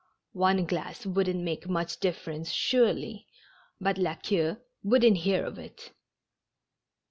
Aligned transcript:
One 0.33 0.65
glass 0.65 1.05
wouldn't 1.05 1.43
make 1.43 1.69
much 1.69 1.99
difierence, 1.99 2.51
surely; 2.51 3.27
but 3.79 3.99
La 3.99 4.15
Queue 4.15 4.57
wouldn't 4.83 5.17
hear 5.17 5.45
of 5.45 5.59
it. 5.59 5.91